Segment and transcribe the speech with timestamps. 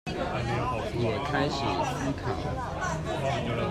[0.97, 2.35] 也開始思考